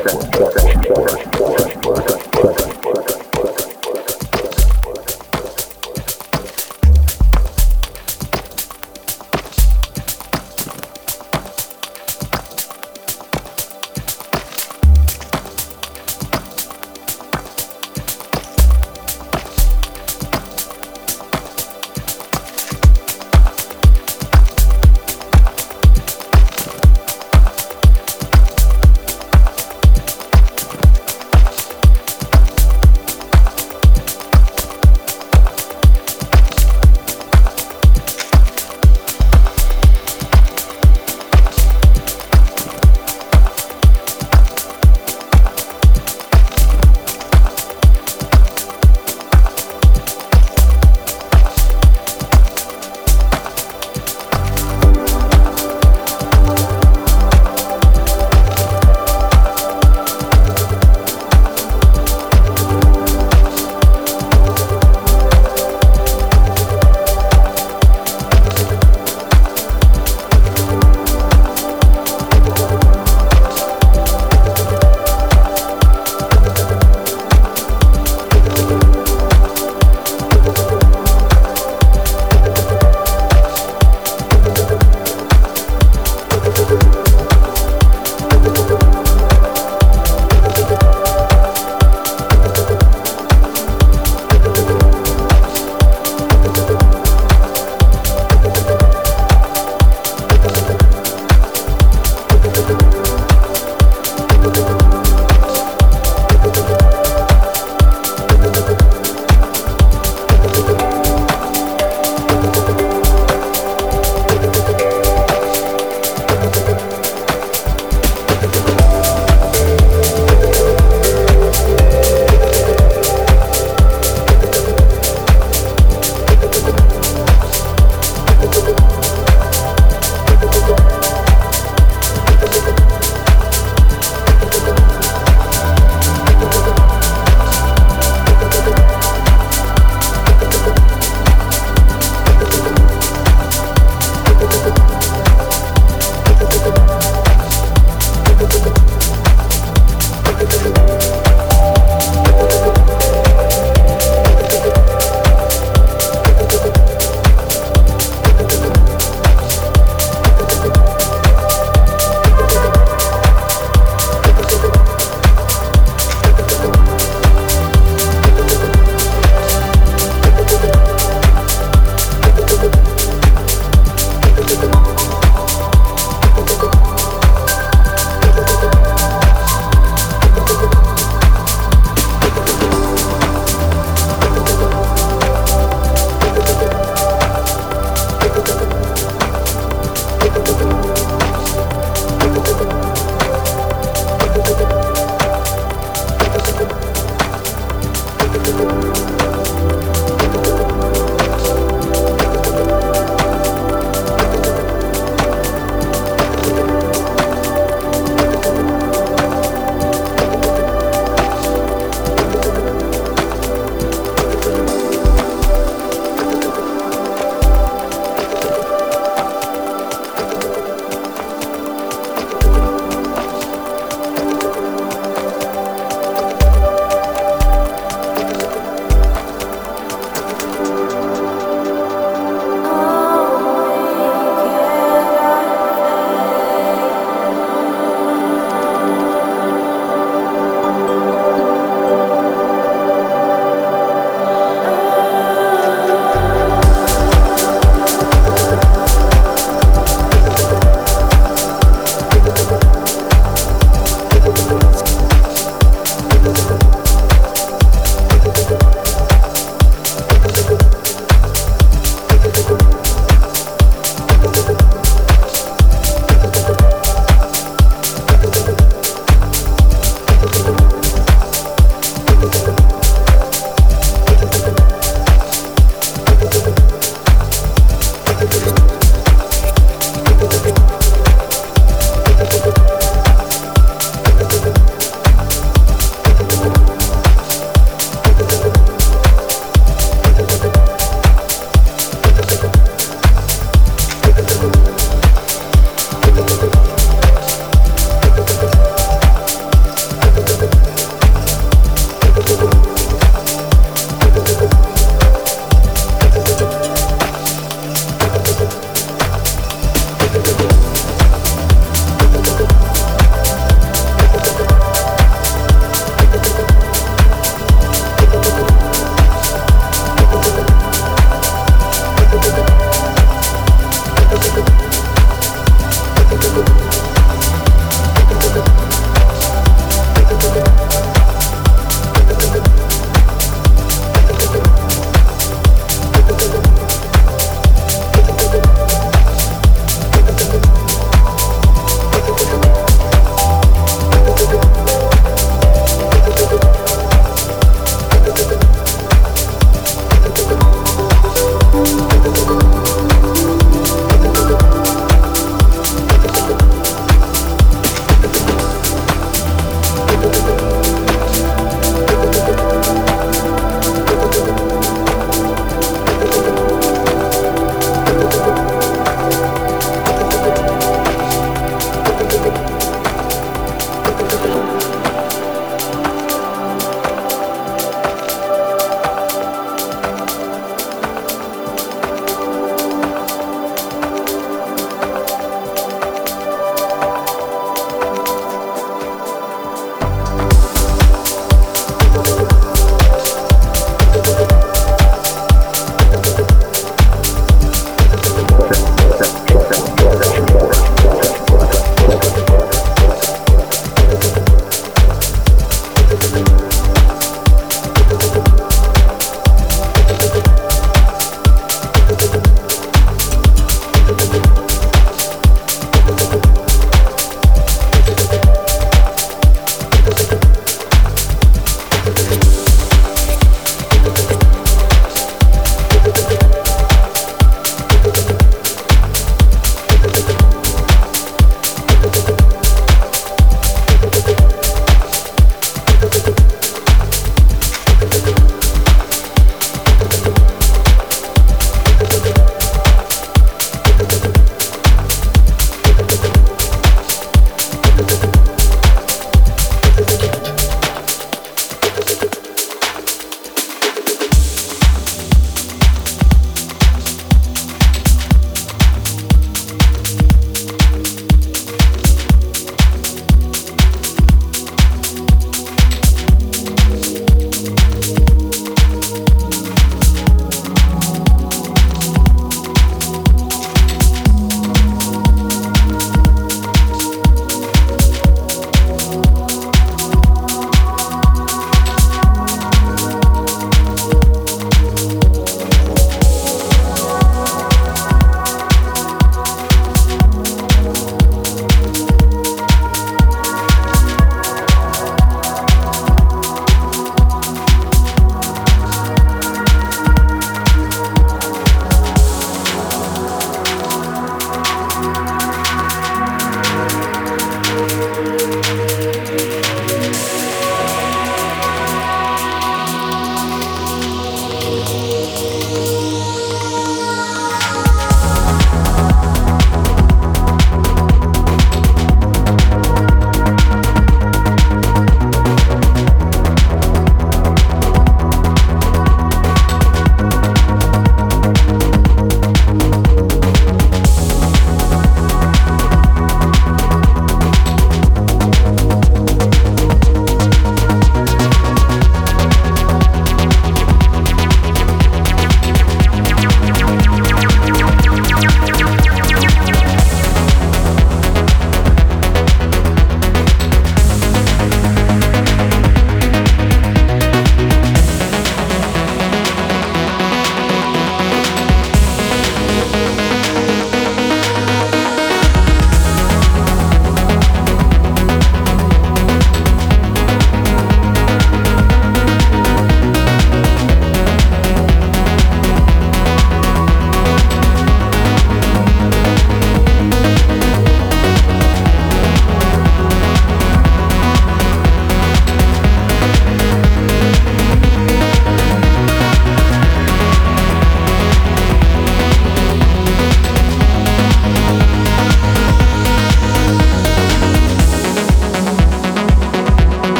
[0.00, 1.21] check one, check one, check one.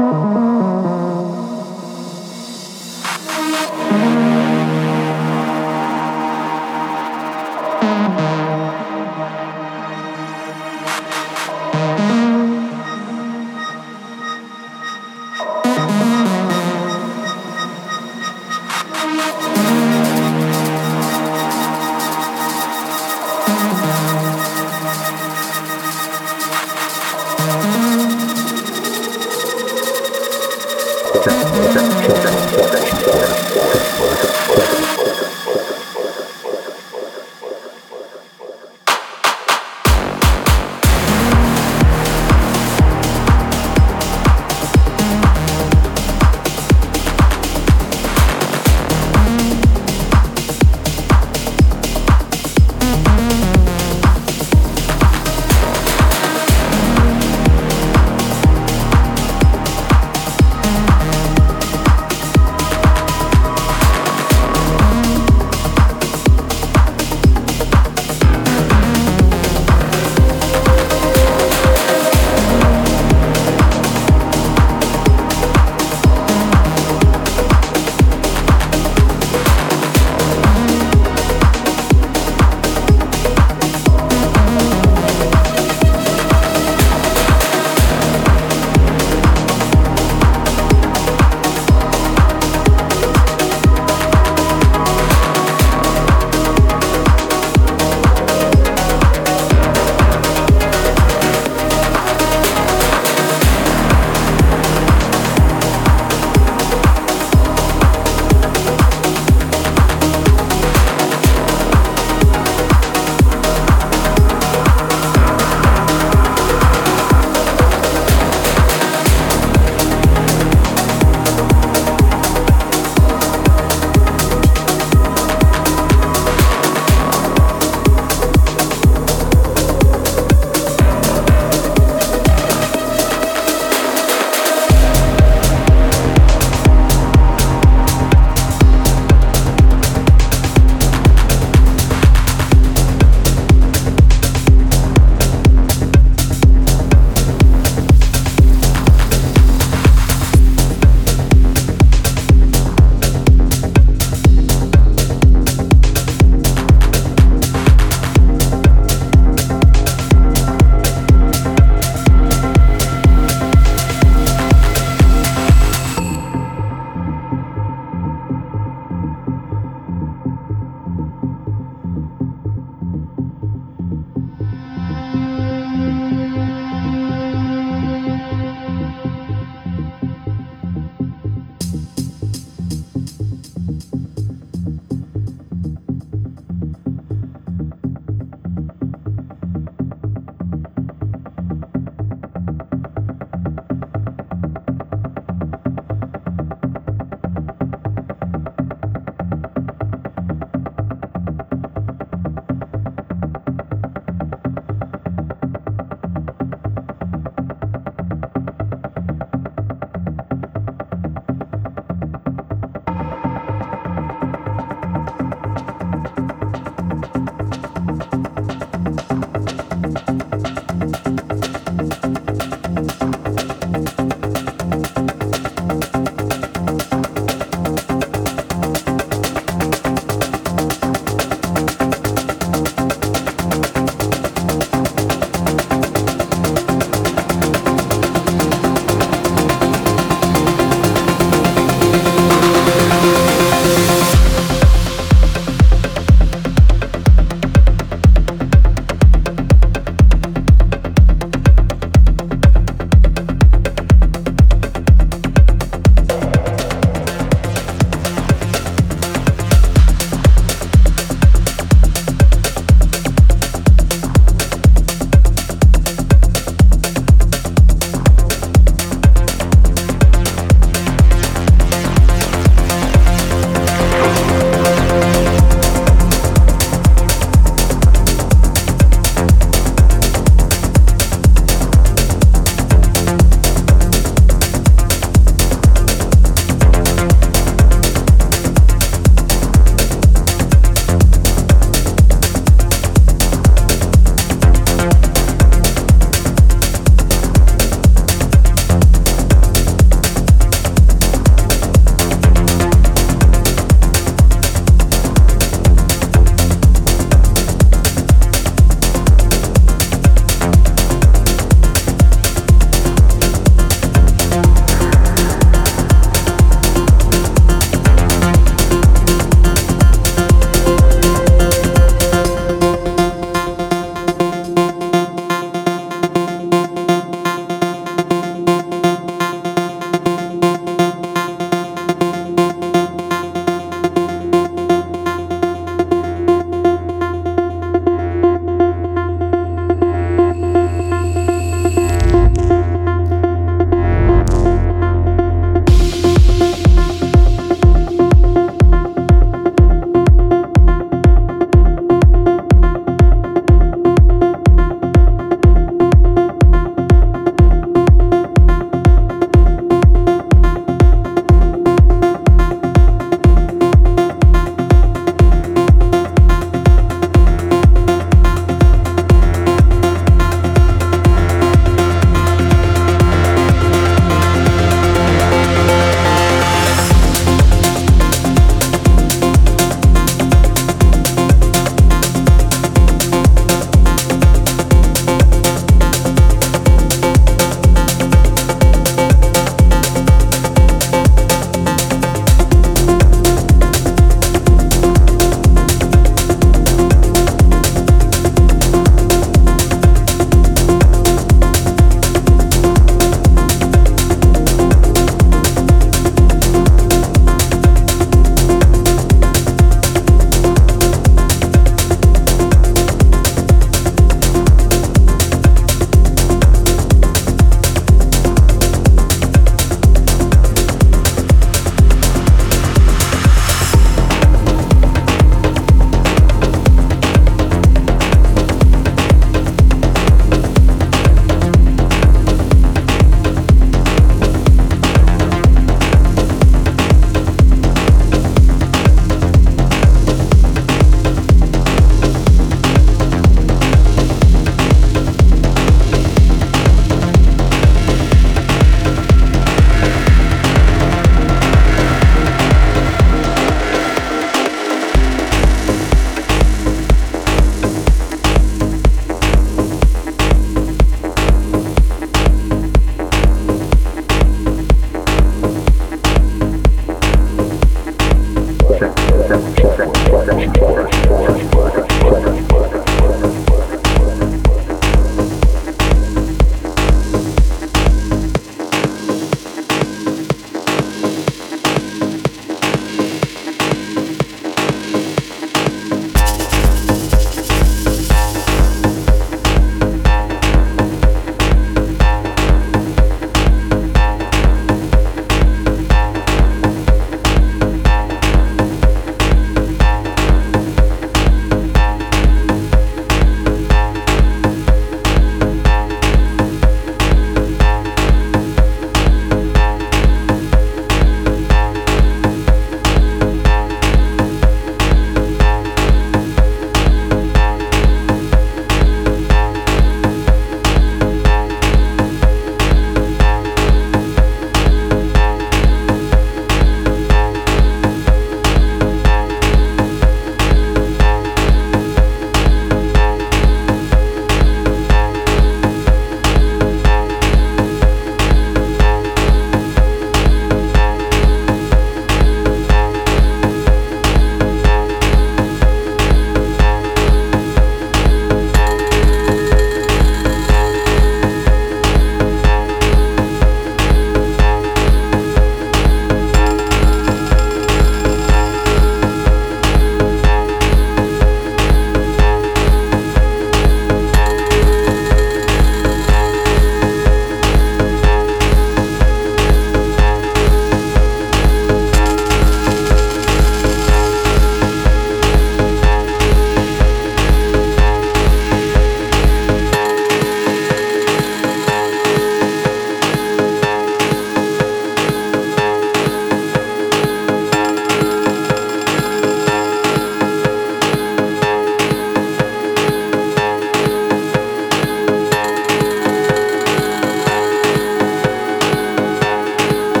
[0.00, 0.37] Mm-hmm.